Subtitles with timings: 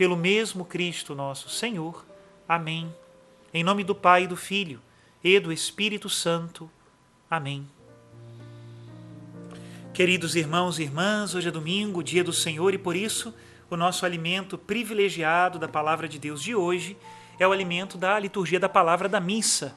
[0.00, 2.06] pelo mesmo Cristo nosso Senhor.
[2.48, 2.90] Amém.
[3.52, 4.80] Em nome do Pai, do Filho
[5.22, 6.70] e do Espírito Santo.
[7.30, 7.68] Amém.
[9.92, 13.34] Queridos irmãos e irmãs, hoje é domingo, dia do Senhor, e por isso
[13.68, 16.96] o nosso alimento privilegiado da palavra de Deus de hoje
[17.38, 19.76] é o alimento da liturgia da palavra da missa.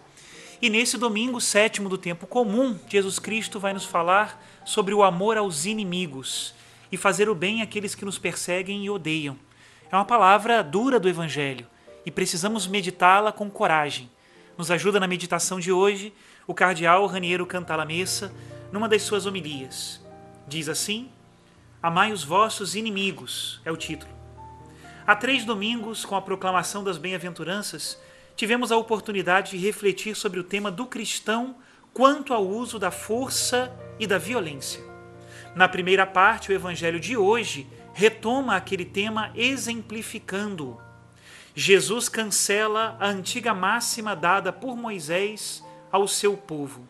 [0.61, 5.35] E nesse domingo sétimo do tempo comum, Jesus Cristo vai nos falar sobre o amor
[5.35, 6.55] aos inimigos
[6.89, 9.37] e fazer o bem àqueles que nos perseguem e odeiam.
[9.93, 11.67] É uma palavra dura do Evangelho
[12.03, 14.09] e precisamos meditá-la com coragem.
[14.57, 16.11] Nos ajuda na meditação de hoje
[16.47, 18.33] o cardeal Raniero Cantalamessa
[18.71, 20.03] numa das suas homilias.
[20.47, 21.11] Diz assim:
[21.79, 24.11] Amai os vossos inimigos, é o título.
[25.05, 27.95] Há três domingos, com a proclamação das bem-aventuranças,
[28.35, 31.55] tivemos a oportunidade de refletir sobre o tema do cristão
[31.93, 34.83] quanto ao uso da força e da violência.
[35.55, 40.81] Na primeira parte, o evangelho de hoje retoma aquele tema exemplificando-o.
[41.55, 46.87] Jesus cancela a antiga máxima dada por Moisés ao seu povo: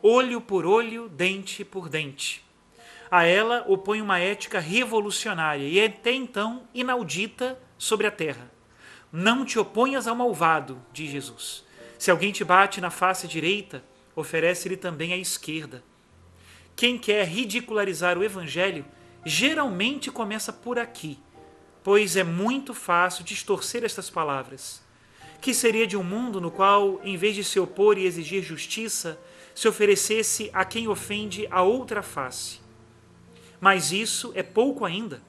[0.00, 2.44] olho por olho, dente por dente.
[3.10, 8.50] A ela opõe uma ética revolucionária e até então inaudita sobre a terra.
[9.12, 11.64] Não te oponhas ao malvado, diz Jesus.
[11.98, 13.84] Se alguém te bate na face direita,
[14.16, 15.82] oferece-lhe também a esquerda.
[16.74, 18.84] Quem quer ridicularizar o evangelho
[19.24, 21.18] geralmente começa por aqui,
[21.82, 24.82] pois é muito fácil distorcer estas palavras.
[25.40, 29.18] Que seria de um mundo no qual, em vez de se opor e exigir justiça,
[29.54, 32.60] se oferecesse a quem ofende a outra face?
[33.60, 35.22] Mas isso é pouco ainda.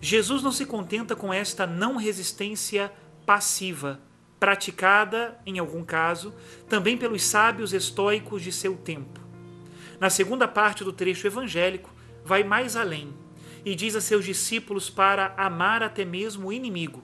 [0.00, 2.92] Jesus não se contenta com esta não resistência
[3.24, 4.00] passiva,
[4.38, 6.34] praticada, em algum caso,
[6.68, 9.20] também pelos sábios estoicos de seu tempo.
[9.98, 11.92] Na segunda parte do trecho evangélico,
[12.24, 13.25] vai mais além
[13.66, 17.02] e diz a seus discípulos para amar até mesmo o inimigo.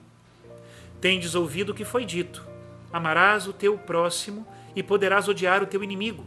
[1.01, 2.47] Tendes ouvido o que foi dito:
[2.91, 6.25] amarás o teu próximo e poderás odiar o teu inimigo.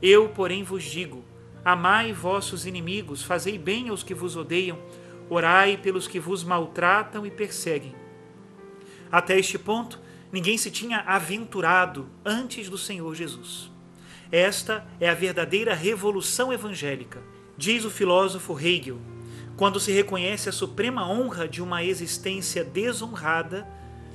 [0.00, 1.22] Eu, porém, vos digo:
[1.62, 4.78] amai vossos inimigos, fazei bem aos que vos odeiam,
[5.28, 7.94] orai pelos que vos maltratam e perseguem.
[9.12, 10.00] Até este ponto,
[10.32, 13.70] ninguém se tinha aventurado antes do Senhor Jesus.
[14.32, 17.22] Esta é a verdadeira revolução evangélica,
[17.58, 19.15] diz o filósofo Hegel
[19.56, 23.66] quando se reconhece a suprema honra de uma existência desonrada,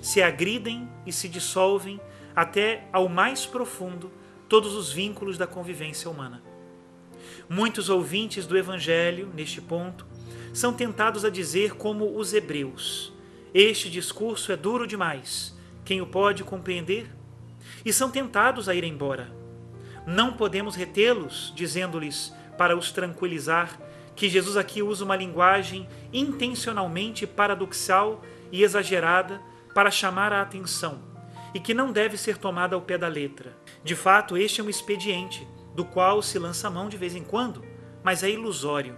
[0.01, 1.99] se agridem e se dissolvem
[2.35, 4.11] até ao mais profundo
[4.47, 6.43] todos os vínculos da convivência humana.
[7.49, 10.05] Muitos ouvintes do Evangelho, neste ponto,
[10.53, 13.11] são tentados a dizer, como os hebreus:
[13.53, 17.09] Este discurso é duro demais, quem o pode compreender?
[17.83, 19.33] E são tentados a ir embora.
[20.05, 23.79] Não podemos retê-los, dizendo-lhes, para os tranquilizar,
[24.21, 29.41] que Jesus aqui usa uma linguagem intencionalmente paradoxal e exagerada
[29.73, 31.01] para chamar a atenção
[31.55, 33.57] e que não deve ser tomada ao pé da letra.
[33.83, 37.65] De fato, este é um expediente do qual se lança mão de vez em quando,
[38.03, 38.95] mas é ilusório.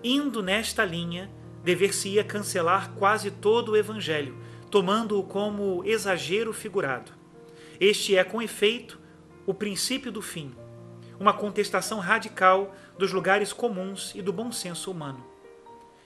[0.00, 1.28] Indo nesta linha,
[1.64, 4.38] dever-se-ia cancelar quase todo o Evangelho,
[4.70, 7.10] tomando-o como exagero figurado.
[7.80, 8.96] Este é, com efeito,
[9.44, 10.54] o princípio do fim
[11.18, 15.24] uma contestação radical dos lugares comuns e do bom senso humano.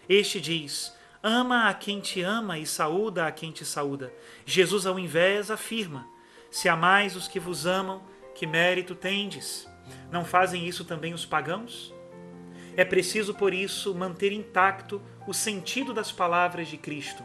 [0.08, 4.12] Este diz: Ama a quem te ama e saúda a quem te saúda.
[4.44, 6.06] Jesus, ao invés, afirma:
[6.50, 8.02] Se amais os que vos amam,
[8.34, 9.68] que mérito tendes?
[10.10, 11.92] Não fazem isso também os pagãos?
[12.76, 17.22] É preciso, por isso, manter intacto o sentido das palavras de Cristo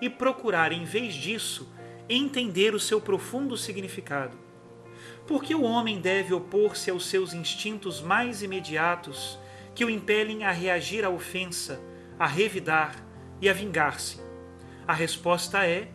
[0.00, 1.68] e procurar, em vez disso,
[2.08, 4.36] entender o seu profundo significado.
[5.28, 9.38] Por que o homem deve opor-se aos seus instintos mais imediatos
[9.74, 11.78] que o impelem a reagir à ofensa,
[12.18, 12.96] a revidar
[13.38, 14.22] e a vingar-se?
[14.86, 15.90] A resposta é: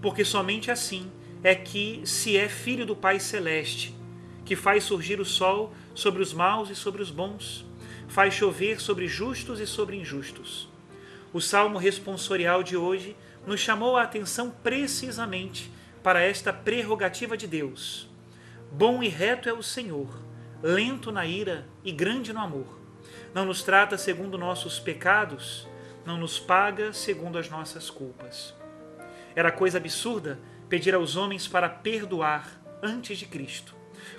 [0.00, 1.12] porque somente assim
[1.44, 3.94] é que se é filho do Pai Celeste,
[4.46, 7.66] que faz surgir o sol sobre os maus e sobre os bons,
[8.08, 10.70] faz chover sobre justos e sobre injustos.
[11.34, 13.14] O salmo responsorial de hoje
[13.46, 15.70] nos chamou a atenção precisamente
[16.02, 18.09] para esta prerrogativa de Deus.
[18.72, 20.08] Bom e reto é o Senhor,
[20.62, 22.78] lento na ira e grande no amor.
[23.34, 25.66] Não nos trata segundo nossos pecados,
[26.04, 28.54] não nos paga segundo as nossas culpas.
[29.34, 30.38] Era coisa absurda
[30.68, 33.74] pedir aos homens para perdoar antes de Cristo,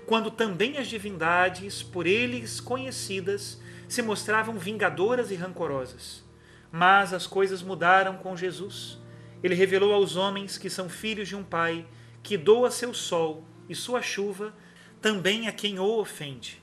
[0.05, 6.23] quando também as divindades, por eles conhecidas, se mostravam vingadoras e rancorosas.
[6.71, 9.01] Mas as coisas mudaram com Jesus
[9.43, 11.85] ele revelou aos homens que são filhos de um Pai
[12.21, 14.53] que doa seu sol e sua chuva
[15.01, 16.61] também a quem o ofende.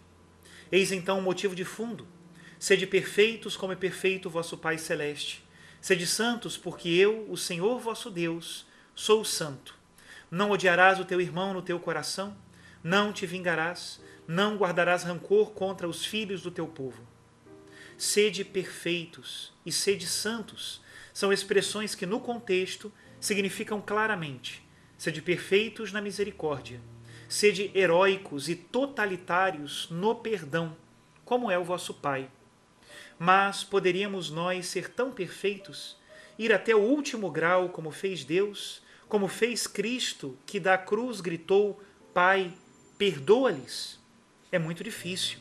[0.71, 2.07] Eis então o motivo de fundo.
[2.59, 5.43] Sede perfeitos como é perfeito vosso Pai celeste.
[5.81, 9.75] Sede santos, porque eu, o Senhor vosso Deus, sou santo.
[10.31, 12.37] Não odiarás o teu irmão no teu coração,
[12.85, 17.03] não te vingarás, não guardarás rancor contra os filhos do teu povo.
[17.97, 20.83] Sede perfeitos e sede santos,
[21.15, 24.63] são expressões que, no contexto, significam claramente:
[24.99, 26.81] sede perfeitos na misericórdia,
[27.29, 30.75] sede heróicos e totalitários no perdão,
[31.27, 32.31] como é o vosso Pai.
[33.19, 35.99] Mas poderíamos nós ser tão perfeitos,
[36.39, 41.83] ir até o último grau, como fez Deus, como fez Cristo, que da cruz gritou:
[42.15, 42.53] Pai,
[42.97, 44.01] perdoa-lhes?
[44.51, 45.39] É muito difícil.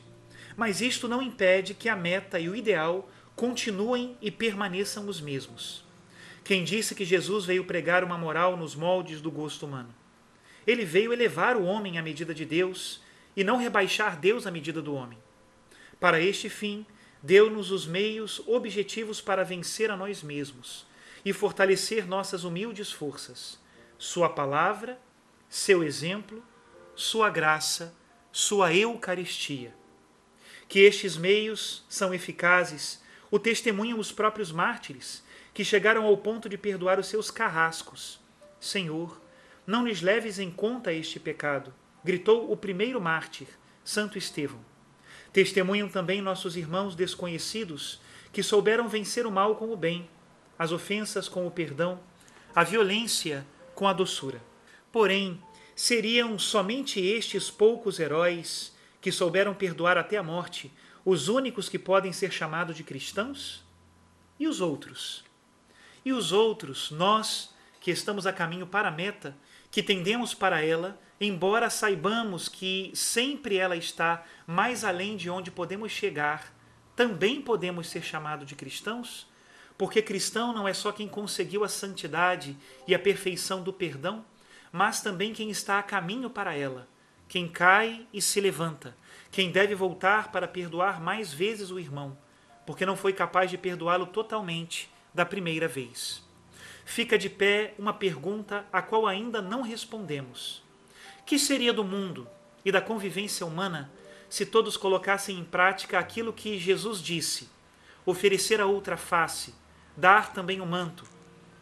[0.58, 5.86] Mas isto não impede que a meta e o ideal continuem e permaneçam os mesmos.
[6.44, 9.94] Quem disse que Jesus veio pregar uma moral nos moldes do gosto humano?
[10.68, 13.02] Ele veio elevar o homem à medida de Deus
[13.36, 15.18] e não rebaixar Deus à medida do homem.
[16.00, 16.86] Para este fim,
[17.24, 20.86] deu-nos os meios objetivos para vencer a nós mesmos
[21.24, 23.60] e fortalecer nossas humildes forças.
[23.98, 25.00] Sua palavra,
[25.50, 26.44] seu exemplo,
[26.96, 27.96] sua graça,
[28.32, 29.74] sua Eucaristia.
[30.68, 35.24] Que estes meios são eficazes o testemunham os próprios mártires,
[35.54, 38.20] que chegaram ao ponto de perdoar os seus carrascos.
[38.60, 39.20] Senhor,
[39.68, 43.48] não lhes leves em conta este pecado, gritou o primeiro mártir,
[43.84, 44.64] Santo Estevão.
[45.34, 48.00] Testemunham também nossos irmãos desconhecidos,
[48.32, 50.10] que souberam vencer o mal com o bem,
[50.58, 52.00] as ofensas com o perdão,
[52.56, 54.42] a violência com a doçura.
[54.90, 55.42] Porém,
[55.76, 60.72] seriam somente estes poucos heróis que souberam perdoar até a morte
[61.04, 63.64] os únicos que podem ser chamados de cristãos?
[64.40, 65.24] E os outros?
[66.06, 69.36] E os outros, nós que estamos a caminho para a meta,
[69.70, 75.92] que tendemos para ela, embora saibamos que sempre ela está mais além de onde podemos
[75.92, 76.54] chegar,
[76.96, 79.28] também podemos ser chamados de cristãos?
[79.78, 84.26] Porque cristão não é só quem conseguiu a santidade e a perfeição do perdão,
[84.72, 86.88] mas também quem está a caminho para ela,
[87.28, 88.96] quem cai e se levanta,
[89.32, 92.18] quem deve voltar para perdoar mais vezes o irmão,
[92.66, 96.27] porque não foi capaz de perdoá-lo totalmente da primeira vez.
[96.88, 100.64] Fica de pé uma pergunta a qual ainda não respondemos:
[101.26, 102.26] Que seria do mundo
[102.64, 103.92] e da convivência humana
[104.30, 107.50] se todos colocassem em prática aquilo que Jesus disse:
[108.06, 109.54] oferecer a outra face,
[109.98, 111.04] dar também o manto?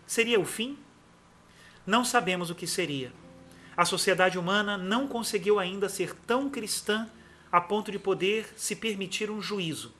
[0.06, 0.78] Seria o fim?
[1.88, 3.12] Não sabemos o que seria.
[3.76, 7.10] A sociedade humana não conseguiu ainda ser tão cristã
[7.52, 9.92] a ponto de poder se permitir um juízo.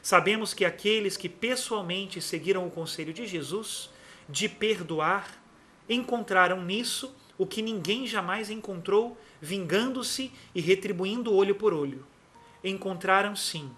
[0.00, 3.90] Sabemos que aqueles que pessoalmente seguiram o conselho de Jesus
[4.30, 5.42] de perdoar
[5.88, 12.06] encontraram nisso o que ninguém jamais encontrou, vingando-se e retribuindo olho por olho.
[12.62, 13.70] Encontraram sim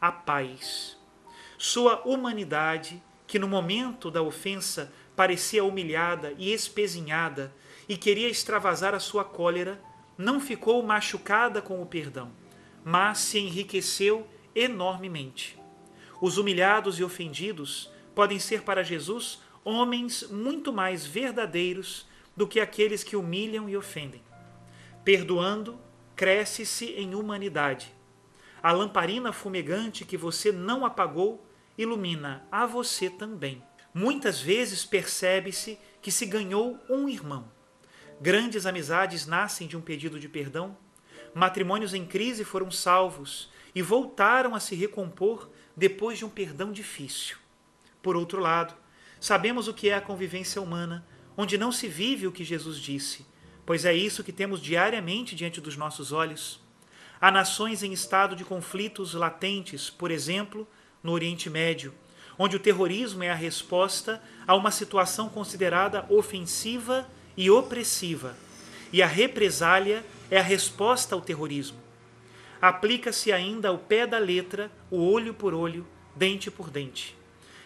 [0.00, 0.98] a paz.
[1.56, 7.54] Sua humanidade, que no momento da ofensa parecia humilhada e espezinhada
[7.88, 9.80] e queria extravasar a sua cólera,
[10.18, 12.32] não ficou machucada com o perdão
[12.84, 15.58] mas se enriqueceu enormemente.
[16.20, 22.06] Os humilhados e ofendidos podem ser para Jesus homens muito mais verdadeiros
[22.36, 24.22] do que aqueles que humilham e ofendem.
[25.04, 25.78] Perdoando,
[26.14, 27.94] cresce-se em humanidade.
[28.62, 33.62] A lamparina fumegante que você não apagou ilumina a você também.
[33.92, 37.48] Muitas vezes percebe-se que se ganhou um irmão.
[38.20, 40.76] Grandes amizades nascem de um pedido de perdão.
[41.34, 47.36] Matrimônios em crise foram salvos e voltaram a se recompor depois de um perdão difícil.
[48.02, 48.74] Por outro lado,
[49.24, 51.02] sabemos o que é a convivência humana,
[51.34, 53.24] onde não se vive o que Jesus disse,
[53.64, 56.60] pois é isso que temos diariamente diante dos nossos olhos.
[57.18, 60.68] Há nações em estado de conflitos latentes, por exemplo,
[61.02, 61.94] no Oriente Médio,
[62.38, 68.36] onde o terrorismo é a resposta a uma situação considerada ofensiva e opressiva,
[68.92, 71.78] e a represália é a resposta ao terrorismo.
[72.60, 77.16] Aplica-se ainda ao pé da letra o olho por olho, dente por dente.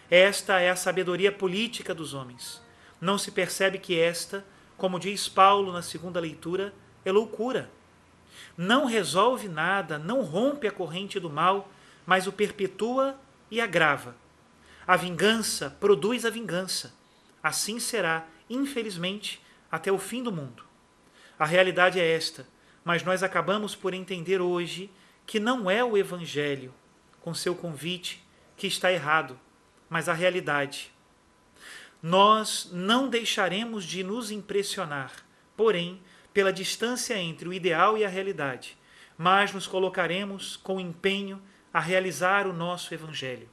[0.09, 2.61] Esta é a sabedoria política dos homens.
[2.99, 4.43] Não se percebe que esta,
[4.75, 6.73] como diz Paulo na segunda leitura,
[7.05, 7.69] é loucura.
[8.57, 11.71] Não resolve nada, não rompe a corrente do mal,
[12.05, 13.19] mas o perpetua
[13.51, 14.15] e agrava.
[14.87, 16.93] A vingança produz a vingança.
[17.43, 20.63] Assim será, infelizmente, até o fim do mundo.
[21.37, 22.47] A realidade é esta,
[22.83, 24.89] mas nós acabamos por entender hoje
[25.27, 26.73] que não é o Evangelho,
[27.21, 28.25] com seu convite,
[28.57, 29.39] que está errado,
[29.89, 30.91] mas a realidade.
[32.01, 35.11] Nós não deixaremos de nos impressionar,
[35.57, 36.01] porém,
[36.33, 38.77] pela distância entre o ideal e a realidade,
[39.17, 41.41] mas nos colocaremos com empenho
[41.73, 43.49] a realizar o nosso Evangelho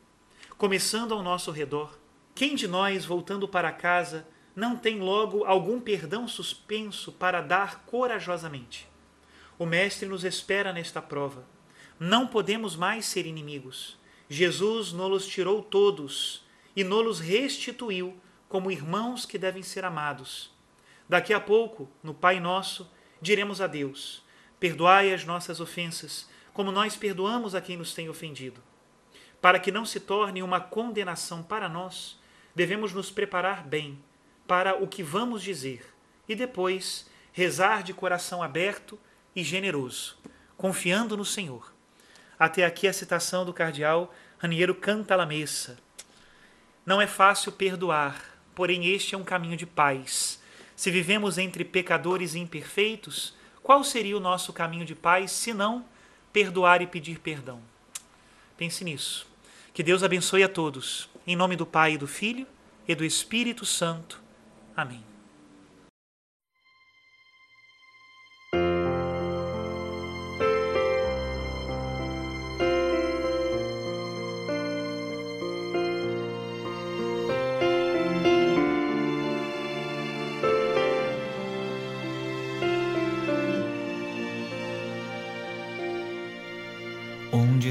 [0.58, 1.98] começando ao nosso redor.
[2.34, 8.88] Quem de nós, voltando para casa, não tem logo algum perdão suspenso para dar corajosamente?
[9.58, 11.46] O Mestre nos espera nesta prova.
[12.00, 13.98] Não podemos mais ser inimigos.
[14.28, 18.18] Jesus nos tirou todos e nos restituiu
[18.48, 20.50] como irmãos que devem ser amados.
[21.08, 22.90] Daqui a pouco, no Pai Nosso,
[23.20, 24.24] diremos a Deus:
[24.58, 28.62] Perdoai as nossas ofensas, como nós perdoamos a quem nos tem ofendido.
[29.40, 32.18] Para que não se torne uma condenação para nós,
[32.54, 34.02] devemos nos preparar bem
[34.46, 35.94] para o que vamos dizer
[36.28, 38.98] e depois rezar de coração aberto
[39.34, 40.18] e generoso,
[40.56, 41.75] confiando no Senhor.
[42.38, 45.78] Até aqui a citação do cardeal Raniero Cantalamessa.
[46.84, 48.22] Não é fácil perdoar,
[48.54, 50.40] porém este é um caminho de paz.
[50.76, 55.84] Se vivemos entre pecadores imperfeitos, qual seria o nosso caminho de paz se não
[56.32, 57.60] perdoar e pedir perdão?
[58.56, 59.26] Pense nisso.
[59.72, 61.08] Que Deus abençoe a todos.
[61.26, 62.46] Em nome do Pai, do Filho
[62.86, 64.22] e do Espírito Santo.
[64.76, 65.15] Amém.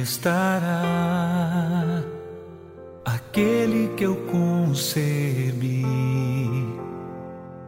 [0.06, 2.04] Estará
[3.04, 5.84] aquele que eu concebi?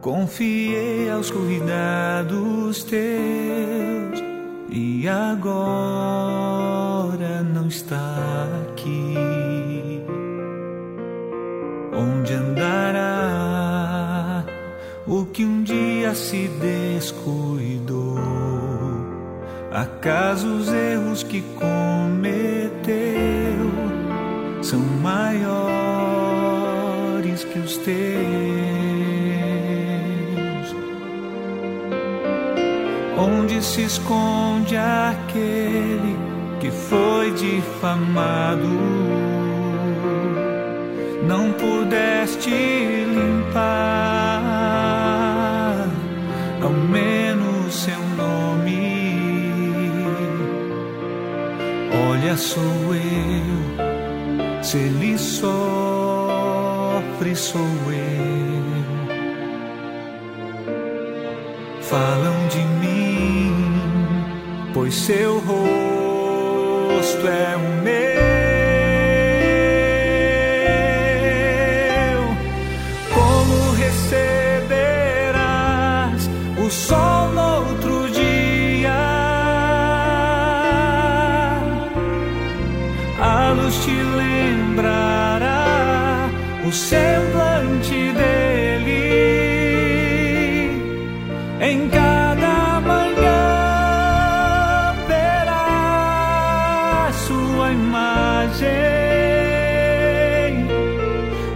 [0.00, 4.22] Confiei aos cuidados teus
[4.70, 5.42] e agora
[7.42, 10.00] não está aqui.
[11.92, 13.04] Onde andará
[15.08, 17.87] o que um dia se descuidou?
[19.78, 22.90] Acaso os erros que cometeu
[24.60, 25.44] são maiores
[27.44, 27.94] que os teus?
[33.16, 36.16] Onde se esconde aquele
[36.58, 38.66] que foi difamado?
[41.22, 42.77] Não pudeste
[52.38, 55.44] sou eu, se ele sofre,
[57.34, 57.98] sou eu.
[61.82, 63.52] Falam de mim,
[64.72, 67.98] pois seu rosto é o meu.
[73.14, 74.70] Como receberás
[76.64, 77.17] o sol
[86.68, 88.92] o semblante dele
[91.62, 98.68] em cada manhã verá sua imagem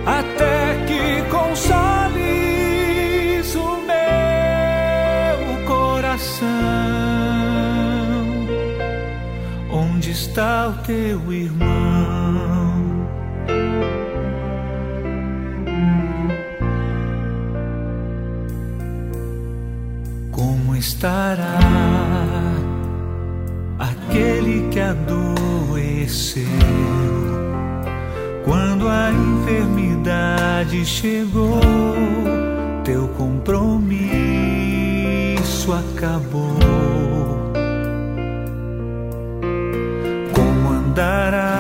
[0.07, 2.15] até que consoles
[3.55, 6.49] o meu coração.
[9.71, 12.02] Onde está o teu irmão?
[21.03, 21.59] Estará
[23.77, 26.45] aquele que adoeceu
[28.45, 31.59] quando a enfermidade chegou.
[32.85, 34.13] Teu compromisso
[35.73, 36.57] acabou.
[40.33, 41.59] Como andará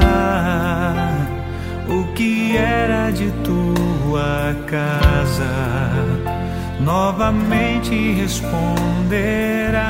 [1.88, 6.41] o que era de tua casa?
[6.84, 9.82] Novamente responderás: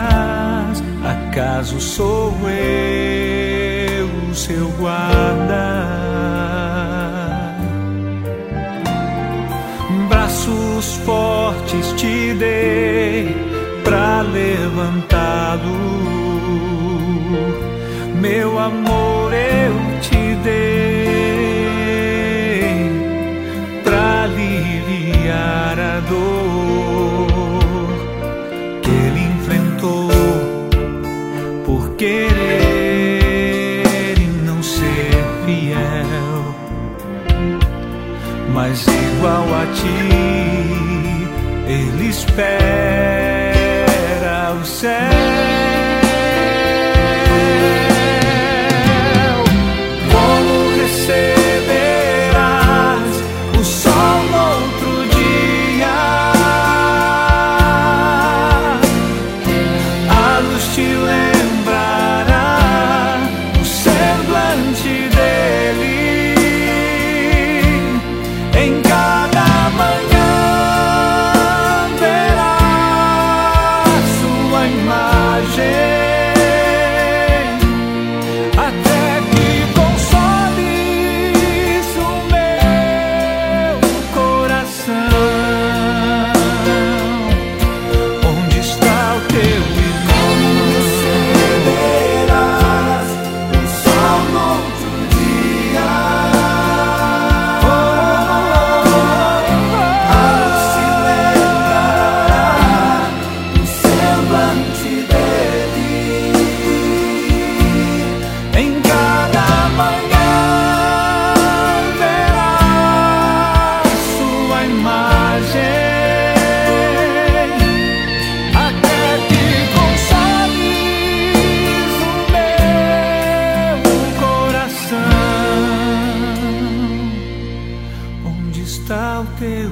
[1.04, 6.02] Acaso sou eu, o seu guarda?
[10.08, 13.34] Braços fortes te dei
[13.84, 15.62] para levantá-lo,
[18.20, 20.92] meu amor eu te dei
[23.82, 26.51] para aliviar a dor.
[39.22, 39.86] Igual a ti,
[41.68, 42.42] ele espera
[44.60, 45.41] o céu.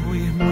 [0.09, 0.47] 为梦